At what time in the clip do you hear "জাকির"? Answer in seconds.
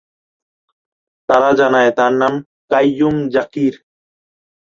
3.33-3.73